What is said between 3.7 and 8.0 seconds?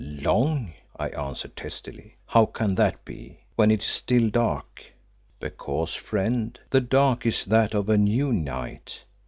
is still dark?" "Because, friend, the dark is that of a